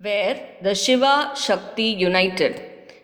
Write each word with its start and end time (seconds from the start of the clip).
where 0.00 0.56
the 0.62 0.74
Shiva 0.74 1.32
Shakti 1.36 1.88
united. 2.02 2.54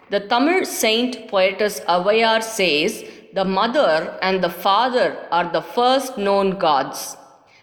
The 0.09 0.21
Tamil 0.21 0.65
saint 0.65 1.29
poetess 1.29 1.81
Avvaiyar 1.81 2.43
says 2.43 3.05
the 3.35 3.45
mother 3.45 4.19
and 4.23 4.43
the 4.43 4.49
father 4.49 5.19
are 5.31 5.53
the 5.53 5.61
first 5.61 6.17
known 6.17 6.59
gods. 6.59 7.17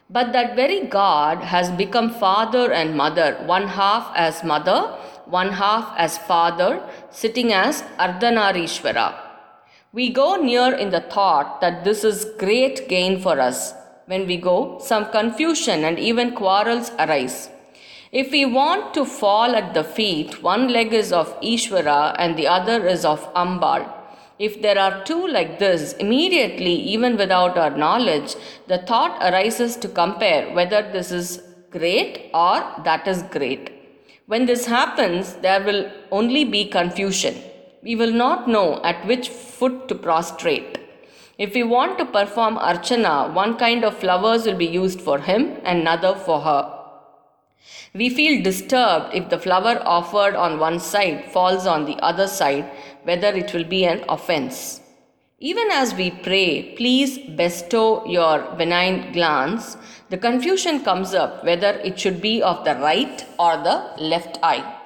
But 0.08 0.34
that 0.34 0.56
very 0.56 0.82
God 0.82 1.40
has 1.40 1.72
become 1.72 2.12
father 2.12 2.72
and 2.72 2.96
mother, 2.96 3.42
one 3.48 3.68
half 3.68 4.12
as 4.16 4.44
mother, 4.44 4.82
one 5.26 5.54
half 5.54 5.92
as 5.98 6.20
father, 6.20 6.88
sitting 7.10 7.54
as 7.54 7.82
Ardhanarishwara. 7.98 9.16
We 9.94 10.12
go 10.12 10.36
near 10.36 10.76
in 10.76 10.92
the 10.92 11.02
thought 11.02 11.60
that 11.62 11.84
this 11.84 12.04
is 12.04 12.26
great 12.38 12.88
gain 12.88 13.20
for 13.20 13.40
us. 13.40 13.74
When 14.06 14.28
we 14.28 14.38
go, 14.38 14.78
some 14.80 15.10
confusion 15.10 15.84
and 15.86 15.98
even 15.98 16.36
quarrels 16.36 16.92
arise. 17.00 17.50
If 18.22 18.32
we 18.32 18.46
want 18.46 18.94
to 18.94 19.06
fall 19.06 19.56
at 19.56 19.74
the 19.74 19.84
feet, 19.84 20.44
one 20.44 20.68
leg 20.68 20.94
is 20.94 21.12
of 21.12 21.30
Ishvara 21.42 22.16
and 22.20 22.38
the 22.38 22.46
other 22.46 22.86
is 22.86 23.06
of 23.06 23.22
Ambal. 23.34 23.92
If 24.38 24.62
there 24.62 24.78
are 24.78 25.04
two 25.04 25.28
like 25.28 25.58
this, 25.58 25.94
immediately, 25.94 26.76
even 26.76 27.18
without 27.18 27.58
our 27.58 27.76
knowledge, 27.76 28.36
the 28.68 28.78
thought 28.78 29.18
arises 29.20 29.76
to 29.78 29.88
compare 29.88 30.54
whether 30.54 30.84
this 30.92 31.12
is 31.12 31.42
great 31.72 32.30
or 32.36 32.64
that 32.84 33.08
is 33.08 33.24
great. 33.24 33.72
When 34.28 34.46
this 34.46 34.68
happens, 34.68 35.34
there 35.38 35.64
will 35.64 35.92
only 36.12 36.46
be 36.46 36.66
confusion. 36.66 37.34
We 37.82 37.96
will 37.96 38.14
not 38.14 38.48
know 38.48 38.80
at 38.84 39.08
which 39.08 39.30
foot 39.30 39.88
to 39.88 39.96
prostrate. 39.96 40.78
If 41.40 41.56
we 41.56 41.64
want 41.64 41.98
to 41.98 42.06
perform 42.06 42.58
archana, 42.58 43.34
one 43.34 43.58
kind 43.58 43.84
of 43.84 43.98
flowers 43.98 44.46
will 44.46 44.56
be 44.56 44.68
used 44.68 45.02
for 45.02 45.18
him 45.18 45.58
and 45.64 45.80
another 45.80 46.14
for 46.14 46.42
her. 46.42 46.83
We 47.94 48.10
feel 48.10 48.44
disturbed 48.44 49.14
if 49.14 49.30
the 49.30 49.40
flower 49.40 49.82
offered 49.86 50.36
on 50.36 50.60
one 50.60 50.80
side 50.80 51.32
falls 51.32 51.68
on 51.68 51.86
the 51.86 51.98
other 51.98 52.28
side, 52.28 52.70
whether 53.04 53.28
it 53.28 53.54
will 53.54 53.64
be 53.64 53.86
an 53.86 54.04
offense. 54.10 54.82
Even 55.40 55.70
as 55.72 55.94
we 55.94 56.10
pray, 56.10 56.74
please 56.78 57.18
bestow 57.18 58.06
your 58.06 58.40
benign 58.58 59.12
glance, 59.12 59.78
the 60.10 60.18
confusion 60.18 60.84
comes 60.84 61.14
up 61.14 61.44
whether 61.44 61.72
it 61.84 62.00
should 62.00 62.22
be 62.22 62.42
of 62.42 62.64
the 62.64 62.76
right 62.76 63.26
or 63.38 63.58
the 63.58 63.92
left 63.98 64.40
eye. 64.42 64.80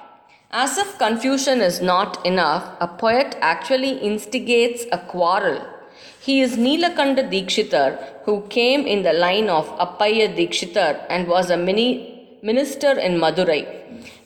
As 0.50 0.76
if 0.78 0.98
confusion 0.98 1.60
is 1.60 1.80
not 1.80 2.24
enough, 2.26 2.76
a 2.80 2.88
poet 2.88 3.36
actually 3.40 3.98
instigates 3.98 4.84
a 4.90 4.98
quarrel. 4.98 5.64
He 6.20 6.40
is 6.40 6.56
Nilakanda 6.56 7.30
Dikshitar, 7.30 8.24
who 8.24 8.42
came 8.48 8.86
in 8.86 9.02
the 9.02 9.12
line 9.12 9.48
of 9.48 9.68
Appaya 9.78 10.34
Dikshitar 10.34 11.04
and 11.08 11.28
was 11.28 11.50
a 11.50 11.56
mini 11.56 12.17
minister 12.42 12.98
in 12.98 13.18
Madurai. 13.18 13.66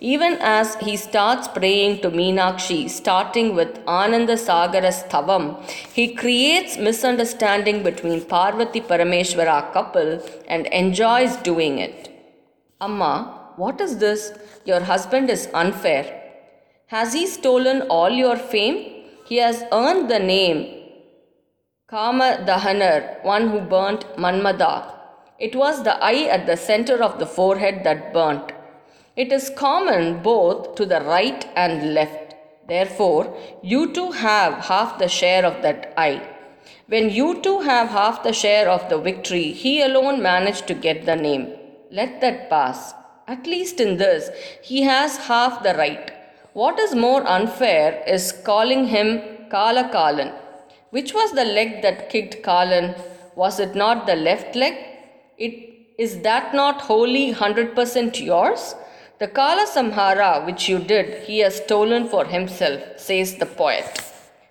Even 0.00 0.34
as 0.40 0.74
he 0.76 0.96
starts 0.96 1.48
praying 1.48 2.00
to 2.02 2.10
Meenakshi, 2.10 2.90
starting 2.90 3.54
with 3.54 3.78
Ananda 3.86 4.34
Sagara 4.34 4.92
Stavam, 4.92 5.62
he 5.92 6.14
creates 6.14 6.76
misunderstanding 6.76 7.82
between 7.82 8.24
Parvati 8.24 8.80
Parameshwara 8.80 9.72
couple 9.72 10.20
and 10.46 10.66
enjoys 10.66 11.36
doing 11.36 11.78
it. 11.78 12.10
Amma, 12.80 13.52
what 13.56 13.80
is 13.80 13.98
this? 13.98 14.32
Your 14.64 14.80
husband 14.80 15.30
is 15.30 15.48
unfair. 15.54 16.20
Has 16.86 17.12
he 17.12 17.26
stolen 17.26 17.82
all 17.82 18.10
your 18.10 18.36
fame? 18.36 19.06
He 19.24 19.36
has 19.36 19.64
earned 19.72 20.10
the 20.10 20.18
name 20.18 20.82
Kama 21.88 22.44
Dahanar, 22.46 23.22
one 23.22 23.48
who 23.48 23.60
burnt 23.60 24.04
Manmada, 24.16 25.01
it 25.46 25.56
was 25.56 25.82
the 25.82 25.96
eye 26.10 26.24
at 26.34 26.46
the 26.46 26.56
center 26.56 26.96
of 27.02 27.18
the 27.18 27.30
forehead 27.36 27.82
that 27.84 28.12
burnt. 28.16 28.52
It 29.16 29.32
is 29.32 29.50
common 29.56 30.22
both 30.22 30.76
to 30.76 30.86
the 30.86 31.00
right 31.00 31.46
and 31.56 31.94
left. 31.94 32.36
Therefore, 32.68 33.36
you 33.60 33.92
too 33.92 34.12
have 34.12 34.66
half 34.66 34.98
the 35.00 35.08
share 35.08 35.44
of 35.44 35.60
that 35.62 35.92
eye. 35.96 36.22
When 36.86 37.10
you 37.10 37.40
too 37.40 37.58
have 37.60 37.88
half 37.88 38.22
the 38.22 38.32
share 38.32 38.68
of 38.68 38.88
the 38.88 38.98
victory, 38.98 39.52
he 39.64 39.82
alone 39.82 40.22
managed 40.22 40.68
to 40.68 40.74
get 40.74 41.06
the 41.06 41.16
name. 41.16 41.52
Let 41.90 42.20
that 42.20 42.48
pass. 42.48 42.94
At 43.26 43.46
least 43.46 43.80
in 43.80 43.96
this, 43.96 44.30
he 44.62 44.82
has 44.82 45.26
half 45.26 45.62
the 45.64 45.74
right. 45.74 46.12
What 46.52 46.78
is 46.78 46.94
more 46.94 47.26
unfair 47.26 48.04
is 48.06 48.32
calling 48.44 48.86
him 48.86 49.20
Kala 49.50 49.84
Kalan. 49.90 50.32
Which 50.90 51.12
was 51.12 51.32
the 51.32 51.44
leg 51.44 51.82
that 51.82 52.10
kicked 52.10 52.44
Kalan? 52.44 52.96
Was 53.34 53.58
it 53.58 53.74
not 53.74 54.06
the 54.06 54.16
left 54.16 54.54
leg? 54.54 54.91
It, 55.38 55.94
is 55.98 56.20
that 56.20 56.54
not 56.54 56.82
wholly 56.82 57.34
100% 57.34 58.24
yours? 58.24 58.74
The 59.18 59.28
Kala 59.28 59.66
Samhara 59.66 60.44
which 60.46 60.68
you 60.68 60.78
did, 60.78 61.24
he 61.24 61.38
has 61.40 61.56
stolen 61.56 62.08
for 62.08 62.24
himself, 62.24 62.82
says 62.98 63.36
the 63.36 63.46
poet. 63.46 64.02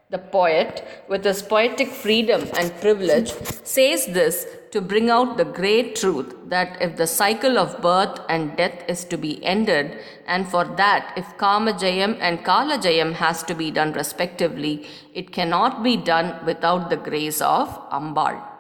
The 0.09 0.18
poet, 0.18 0.86
with 1.08 1.24
his 1.24 1.42
poetic 1.42 1.90
freedom 1.90 2.47
and 2.58 2.74
privilege, 2.81 3.31
says 3.64 4.08
this 4.08 4.46
to 4.72 4.81
bring 4.81 5.09
out 5.09 5.38
the 5.38 5.46
great 5.46 5.96
truth 5.96 6.36
that 6.46 6.81
if 6.81 6.98
the 6.98 7.08
cycle 7.08 7.58
of 7.58 7.81
birth 7.81 8.19
and 8.28 8.56
death 8.58 8.84
is 8.88 9.06
to 9.06 9.18
be 9.18 9.44
ended, 9.44 9.98
and 10.28 10.48
for 10.48 10.66
that, 10.66 11.13
if 11.18 11.38
Kama 11.38 11.74
Jayam 11.74 12.18
and 12.19 12.44
Kala 12.44 12.78
Jayam 12.78 13.13
has 13.13 13.44
to 13.44 13.56
be 13.56 13.72
done 13.72 13.94
respectively, 13.94 14.88
it 15.13 15.31
cannot 15.31 15.84
be 15.84 15.96
done 15.98 16.46
without 16.46 16.90
the 16.90 16.98
grace 16.98 17.42
of 17.42 17.68
Ambal. 17.92 18.50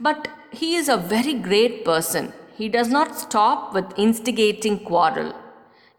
But 0.00 0.28
he 0.50 0.76
is 0.76 0.88
a 0.88 0.96
very 0.96 1.34
great 1.34 1.84
person. 1.84 2.32
He 2.56 2.68
does 2.70 2.88
not 2.88 3.18
stop 3.18 3.74
with 3.74 3.98
instigating 3.98 4.78
quarrel. 4.80 5.34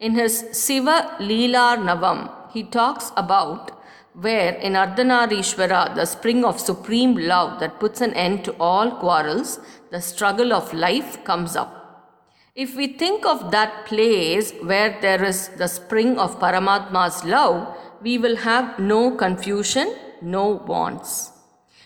In 0.00 0.14
his 0.16 0.44
Siva 0.52 1.16
Leelarnavam, 1.20 2.28
he 2.52 2.64
talks 2.64 3.12
about 3.16 3.70
where 4.14 4.54
in 4.54 4.72
Ardhanarishwara, 4.72 5.94
the 5.94 6.04
spring 6.04 6.44
of 6.44 6.60
supreme 6.60 7.16
love 7.16 7.60
that 7.60 7.78
puts 7.78 8.00
an 8.00 8.12
end 8.14 8.44
to 8.44 8.56
all 8.58 8.90
quarrels, 8.90 9.60
the 9.90 10.00
struggle 10.00 10.52
of 10.52 10.74
life 10.74 11.22
comes 11.24 11.54
up. 11.54 11.78
If 12.54 12.76
we 12.76 12.88
think 12.88 13.24
of 13.24 13.52
that 13.52 13.86
place 13.86 14.52
where 14.62 14.98
there 15.00 15.24
is 15.24 15.48
the 15.50 15.68
spring 15.68 16.18
of 16.18 16.40
Paramatma's 16.40 17.24
love, 17.24 17.74
we 18.02 18.18
will 18.18 18.36
have 18.36 18.78
no 18.78 19.12
confusion, 19.12 19.94
no 20.20 20.48
wants 20.48 21.31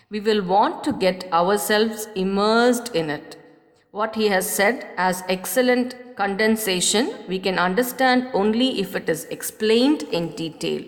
we 0.08 0.20
will 0.20 0.42
want 0.42 0.84
to 0.84 0.92
get 0.92 1.30
ourselves 1.32 2.08
immersed 2.14 2.94
in 2.94 3.10
it. 3.10 3.36
What 3.90 4.14
he 4.14 4.28
has 4.28 4.48
said 4.48 4.86
as 4.96 5.24
excellent 5.28 5.96
condensation, 6.16 7.12
we 7.28 7.38
can 7.38 7.58
understand 7.58 8.28
only 8.32 8.80
if 8.80 8.94
it 8.94 9.08
is 9.08 9.24
explained 9.24 10.02
in 10.04 10.36
detail. 10.36 10.84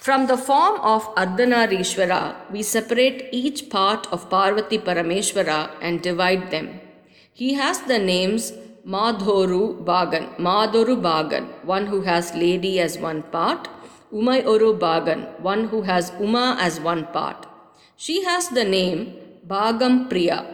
From 0.00 0.26
the 0.26 0.38
form 0.38 0.80
of 0.80 1.14
Ardhanarishwara, 1.16 2.50
we 2.50 2.62
separate 2.62 3.28
each 3.30 3.68
part 3.68 4.06
of 4.12 4.30
Parvati 4.30 4.78
Parameshwara 4.78 5.70
and 5.82 6.00
divide 6.00 6.50
them. 6.50 6.80
He 7.34 7.54
has 7.54 7.82
the 7.82 7.98
names 7.98 8.52
Madhoru 8.86 9.84
Bagan, 9.84 10.34
Madhoru 10.36 10.98
Bagan, 11.02 11.46
one 11.64 11.86
who 11.86 12.00
has 12.02 12.34
lady 12.34 12.80
as 12.80 12.96
one 12.96 13.22
part, 13.24 13.68
Umayoru 14.12 14.78
Bagan, 14.78 15.38
one 15.40 15.68
who 15.68 15.82
has 15.82 16.10
Uma 16.18 16.56
as 16.58 16.80
one 16.80 17.04
part. 17.08 17.46
She 18.00 18.22
has 18.22 18.48
the 18.50 18.62
name 18.62 19.16
Bhagam 19.44 20.08
Priya. 20.08 20.46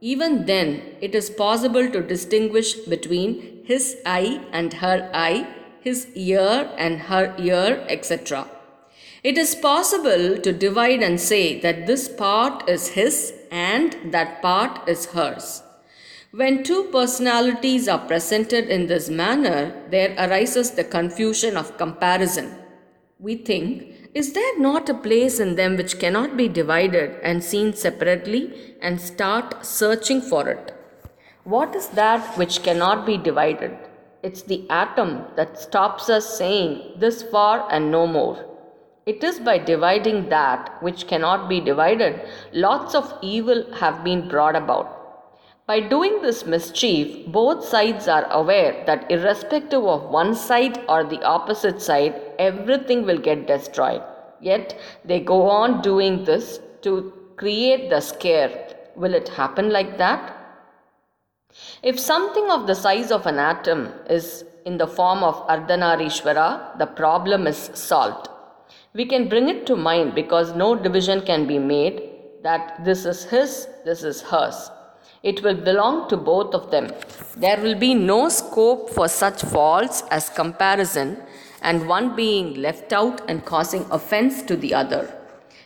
Even 0.00 0.46
then, 0.46 0.96
it 1.00 1.14
is 1.14 1.30
possible 1.30 1.88
to 1.88 2.02
distinguish 2.02 2.74
between 2.74 3.62
his 3.64 3.96
eye 4.04 4.40
and 4.50 4.72
her 4.72 5.08
eye, 5.14 5.46
his 5.80 6.08
ear 6.16 6.68
and 6.76 7.02
her 7.02 7.32
ear, 7.38 7.86
etc. 7.88 8.48
It 9.22 9.38
is 9.38 9.54
possible 9.54 10.36
to 10.38 10.52
divide 10.52 11.00
and 11.00 11.20
say 11.20 11.60
that 11.60 11.86
this 11.86 12.08
part 12.08 12.68
is 12.68 12.88
his 12.88 13.34
and 13.52 13.96
that 14.12 14.42
part 14.42 14.88
is 14.88 15.06
hers. 15.06 15.62
When 16.32 16.64
two 16.64 16.88
personalities 16.90 17.86
are 17.86 18.04
presented 18.04 18.68
in 18.68 18.88
this 18.88 19.08
manner, 19.08 19.80
there 19.90 20.16
arises 20.18 20.72
the 20.72 20.82
confusion 20.82 21.56
of 21.56 21.78
comparison. 21.78 22.56
We 23.20 23.36
think 23.36 23.89
is 24.12 24.32
there 24.32 24.58
not 24.58 24.88
a 24.88 24.94
place 24.94 25.38
in 25.38 25.54
them 25.54 25.76
which 25.76 26.00
cannot 26.00 26.36
be 26.36 26.48
divided 26.48 27.20
and 27.22 27.44
seen 27.44 27.72
separately 27.72 28.74
and 28.82 29.00
start 29.00 29.64
searching 29.64 30.20
for 30.20 30.48
it? 30.48 30.74
What 31.44 31.76
is 31.76 31.88
that 31.90 32.36
which 32.36 32.64
cannot 32.64 33.06
be 33.06 33.16
divided? 33.16 33.76
It's 34.24 34.42
the 34.42 34.68
atom 34.68 35.26
that 35.36 35.60
stops 35.60 36.10
us 36.10 36.36
saying 36.36 36.98
this 36.98 37.22
far 37.22 37.70
and 37.70 37.92
no 37.92 38.06
more. 38.08 38.44
It 39.06 39.22
is 39.22 39.38
by 39.38 39.58
dividing 39.58 40.28
that 40.28 40.82
which 40.82 41.06
cannot 41.06 41.48
be 41.48 41.60
divided, 41.60 42.20
lots 42.52 42.96
of 42.96 43.16
evil 43.22 43.64
have 43.74 44.02
been 44.02 44.28
brought 44.28 44.56
about. 44.56 44.99
By 45.70 45.78
doing 45.78 46.20
this 46.20 46.46
mischief, 46.46 47.26
both 47.28 47.64
sides 47.64 48.08
are 48.08 48.26
aware 48.32 48.82
that 48.86 49.08
irrespective 49.08 49.84
of 49.84 50.10
one 50.10 50.34
side 50.34 50.80
or 50.88 51.04
the 51.04 51.22
opposite 51.22 51.80
side, 51.80 52.20
everything 52.40 53.06
will 53.06 53.18
get 53.18 53.46
destroyed. 53.46 54.02
Yet 54.40 54.76
they 55.04 55.20
go 55.20 55.48
on 55.48 55.80
doing 55.80 56.24
this 56.24 56.58
to 56.82 57.12
create 57.36 57.88
the 57.88 58.00
scare. 58.00 58.74
Will 58.96 59.14
it 59.14 59.28
happen 59.28 59.70
like 59.70 59.96
that? 59.98 60.34
If 61.84 62.00
something 62.00 62.50
of 62.50 62.66
the 62.66 62.74
size 62.74 63.12
of 63.12 63.26
an 63.26 63.38
atom 63.38 63.92
is 64.08 64.44
in 64.66 64.76
the 64.76 64.88
form 64.88 65.22
of 65.22 65.46
Ardhanarishvara, 65.46 66.78
the 66.80 66.86
problem 66.86 67.46
is 67.46 67.70
solved. 67.74 68.28
We 68.92 69.06
can 69.06 69.28
bring 69.28 69.48
it 69.48 69.66
to 69.66 69.76
mind 69.76 70.16
because 70.16 70.52
no 70.52 70.74
division 70.74 71.20
can 71.20 71.46
be 71.46 71.60
made 71.60 72.02
that 72.42 72.84
this 72.84 73.04
is 73.04 73.22
his, 73.22 73.68
this 73.84 74.02
is 74.02 74.20
hers. 74.20 74.68
It 75.22 75.42
will 75.42 75.54
belong 75.54 76.08
to 76.08 76.16
both 76.16 76.54
of 76.54 76.70
them. 76.70 76.92
There 77.36 77.60
will 77.60 77.74
be 77.74 77.92
no 77.94 78.30
scope 78.30 78.88
for 78.88 79.06
such 79.06 79.42
faults 79.42 80.02
as 80.10 80.30
comparison 80.30 81.18
and 81.60 81.86
one 81.86 82.16
being 82.16 82.54
left 82.54 82.94
out 82.94 83.20
and 83.28 83.44
causing 83.44 83.84
offense 83.90 84.42
to 84.42 84.56
the 84.56 84.72
other. 84.72 85.14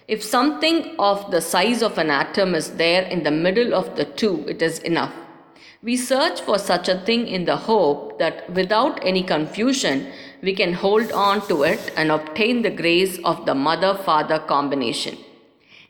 If 0.08 0.24
something 0.24 0.96
of 0.98 1.30
the 1.30 1.40
size 1.40 1.82
of 1.82 1.98
an 1.98 2.10
atom 2.10 2.56
is 2.56 2.72
there 2.72 3.02
in 3.04 3.22
the 3.22 3.30
middle 3.30 3.74
of 3.74 3.94
the 3.94 4.04
two, 4.04 4.44
it 4.48 4.60
is 4.60 4.80
enough. 4.80 5.14
We 5.82 5.96
search 5.96 6.40
for 6.40 6.58
such 6.58 6.88
a 6.88 6.98
thing 6.98 7.28
in 7.28 7.44
the 7.44 7.56
hope 7.56 8.18
that 8.18 8.50
without 8.50 8.98
any 9.06 9.22
confusion, 9.22 10.10
we 10.42 10.54
can 10.54 10.72
hold 10.72 11.12
on 11.12 11.46
to 11.46 11.62
it 11.62 11.92
and 11.96 12.10
obtain 12.10 12.62
the 12.62 12.70
grace 12.70 13.18
of 13.24 13.46
the 13.46 13.54
mother 13.54 13.94
father 13.94 14.40
combination. 14.40 15.16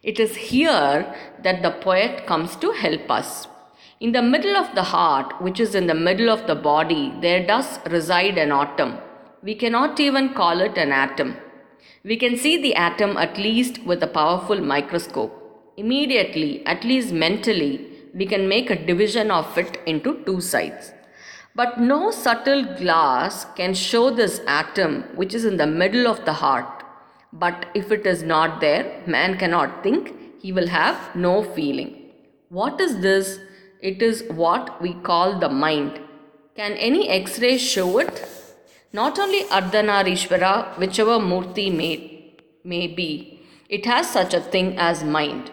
It 0.02 0.20
is 0.20 0.37
here 0.37 1.14
that 1.43 1.62
the 1.62 1.70
poet 1.70 2.26
comes 2.26 2.56
to 2.56 2.72
help 2.72 3.10
us. 3.10 3.49
In 4.05 4.12
the 4.12 4.21
middle 4.21 4.55
of 4.55 4.75
the 4.75 4.83
heart, 4.83 5.41
which 5.41 5.59
is 5.59 5.75
in 5.75 5.87
the 5.87 5.95
middle 5.95 6.29
of 6.29 6.47
the 6.47 6.55
body, 6.55 7.15
there 7.23 7.47
does 7.47 7.79
reside 7.91 8.37
an 8.37 8.53
atom. 8.53 8.99
We 9.43 9.55
cannot 9.55 9.99
even 9.99 10.35
call 10.35 10.61
it 10.61 10.77
an 10.77 10.93
atom. 10.93 11.39
We 12.03 12.19
can 12.19 12.37
see 12.37 12.61
the 12.61 12.75
atom 12.75 13.17
at 13.17 13.39
least 13.39 13.79
with 13.87 14.03
a 14.03 14.06
powerful 14.06 14.61
microscope. 14.61 15.33
Immediately, 15.79 16.67
at 16.67 16.85
least 16.85 17.15
mentally, 17.15 17.73
we 18.12 18.27
can 18.27 18.47
make 18.47 18.69
a 18.69 18.85
division 18.91 19.31
of 19.31 19.56
it 19.56 19.81
into 19.87 20.23
two 20.27 20.43
sides. 20.43 20.93
But 21.55 21.81
no 21.81 22.11
subtle 22.11 22.62
glass 22.77 23.47
can 23.56 23.73
show 23.73 24.11
this 24.11 24.43
atom 24.47 25.05
which 25.15 25.33
is 25.33 25.47
in 25.47 25.56
the 25.56 25.67
middle 25.67 26.06
of 26.06 26.27
the 26.27 26.35
heart. 26.35 26.85
But 27.33 27.67
if 27.73 27.91
it 27.91 28.05
is 28.05 28.23
not 28.23 28.61
there, 28.61 29.03
man 29.06 29.39
cannot 29.39 29.83
think, 29.83 30.15
he 30.43 30.53
will 30.53 30.69
have 30.69 31.17
no 31.17 31.43
feeling. 31.43 32.11
What 32.51 32.83
is 32.83 33.01
this? 33.01 33.41
It 33.88 34.00
is 34.00 34.22
what 34.31 34.81
we 34.81 34.94
call 35.06 35.38
the 35.38 35.50
mind. 35.50 36.00
Can 36.56 36.72
any 36.72 37.06
x 37.10 37.38
ray 37.38 37.58
show 37.58 37.98
it? 37.98 38.26
Not 38.94 39.19
only 39.19 39.40
Ardhanarishvara, 39.56 40.78
whichever 40.78 41.19
Murti 41.19 41.66
may, 41.81 42.34
may 42.64 42.86
be, 42.86 43.42
it 43.69 43.84
has 43.84 44.08
such 44.08 44.32
a 44.32 44.40
thing 44.40 44.78
as 44.78 45.04
mind. 45.04 45.50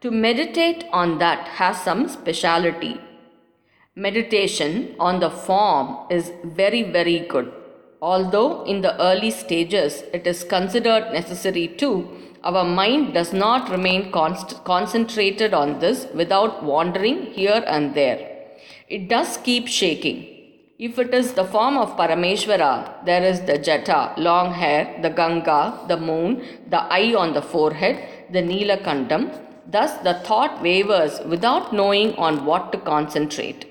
To 0.00 0.10
meditate 0.10 0.86
on 0.92 1.18
that 1.18 1.46
has 1.58 1.82
some 1.82 2.08
speciality. 2.08 2.98
Meditation 3.94 4.94
on 4.98 5.20
the 5.20 5.30
form 5.30 6.06
is 6.08 6.32
very, 6.42 6.82
very 6.84 7.18
good. 7.18 7.52
Although 8.00 8.64
in 8.64 8.80
the 8.80 8.98
early 8.98 9.30
stages 9.30 10.04
it 10.14 10.26
is 10.26 10.42
considered 10.42 11.12
necessary 11.12 11.68
too, 11.68 12.08
our 12.50 12.64
mind 12.64 13.14
does 13.14 13.32
not 13.32 13.70
remain 13.70 14.12
const- 14.12 14.62
concentrated 14.64 15.52
on 15.54 15.78
this 15.80 16.06
without 16.14 16.62
wandering 16.62 17.20
here 17.38 17.62
and 17.66 17.94
there. 17.94 18.20
It 18.88 19.08
does 19.08 19.38
keep 19.38 19.66
shaking. 19.66 20.18
If 20.78 20.98
it 20.98 21.14
is 21.14 21.32
the 21.32 21.44
form 21.44 21.76
of 21.78 21.96
Parameshwara, 21.96 23.04
there 23.04 23.24
is 23.24 23.40
the 23.42 23.58
Jata, 23.58 24.16
long 24.18 24.52
hair, 24.52 24.98
the 25.02 25.10
Ganga, 25.10 25.62
the 25.88 25.96
moon, 25.96 26.42
the 26.68 26.82
eye 26.98 27.14
on 27.14 27.32
the 27.32 27.42
forehead, 27.42 27.96
the 28.30 28.42
Neelakandam, 28.42 29.24
Thus, 29.66 29.94
the 30.02 30.14
thought 30.14 30.62
wavers 30.62 31.20
without 31.26 31.72
knowing 31.72 32.14
on 32.16 32.44
what 32.44 32.70
to 32.72 32.78
concentrate. 32.78 33.66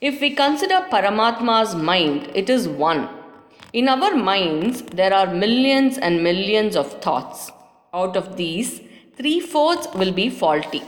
If 0.00 0.20
we 0.20 0.30
consider 0.30 0.86
Paramatma's 0.92 1.74
mind, 1.74 2.30
it 2.34 2.48
is 2.48 2.68
one. 2.68 3.08
In 3.72 3.88
our 3.88 4.14
minds, 4.14 4.82
there 4.82 5.12
are 5.12 5.34
millions 5.34 5.98
and 5.98 6.22
millions 6.22 6.76
of 6.76 7.02
thoughts. 7.02 7.50
Out 8.00 8.16
of 8.16 8.36
these, 8.36 8.80
three 9.16 9.38
fourths 9.38 9.86
will 9.94 10.10
be 10.12 10.28
faulty. 10.28 10.82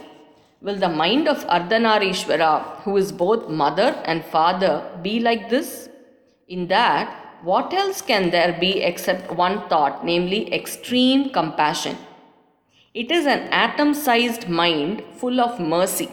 Will 0.60 0.74
the 0.76 0.88
mind 0.88 1.28
of 1.28 1.46
Ardhanarishwara, 1.46 2.80
who 2.82 2.96
is 2.96 3.12
both 3.12 3.48
mother 3.48 3.90
and 4.04 4.24
father, 4.24 4.72
be 5.02 5.20
like 5.20 5.48
this? 5.48 5.88
In 6.48 6.66
that, 6.66 7.38
what 7.42 7.72
else 7.72 8.00
can 8.02 8.30
there 8.30 8.56
be 8.58 8.80
except 8.80 9.30
one 9.30 9.68
thought, 9.68 10.04
namely 10.04 10.52
extreme 10.52 11.30
compassion? 11.30 11.96
It 12.92 13.12
is 13.12 13.24
an 13.26 13.42
atom 13.64 13.94
sized 13.94 14.48
mind 14.48 15.04
full 15.14 15.40
of 15.40 15.60
mercy. 15.60 16.08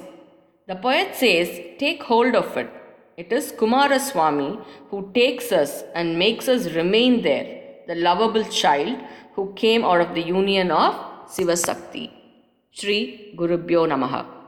The 0.67 0.75
poet 0.75 1.15
says, 1.15 1.59
Take 1.79 2.03
hold 2.03 2.35
of 2.35 2.55
it. 2.55 2.69
It 3.17 3.33
is 3.33 3.51
Kumaraswamy 3.51 4.63
who 4.89 5.09
takes 5.15 5.51
us 5.51 5.83
and 5.95 6.19
makes 6.19 6.47
us 6.47 6.71
remain 6.73 7.23
there, 7.23 7.47
the 7.87 7.95
lovable 7.95 8.43
child 8.43 8.99
who 9.35 9.53
came 9.53 9.83
out 9.83 10.01
of 10.01 10.13
the 10.13 10.21
union 10.21 10.71
of 10.71 10.93
Sivasakti. 11.27 12.09
Sri 12.71 13.33
Gurubhyo 13.35 13.87
Namaha. 13.87 14.42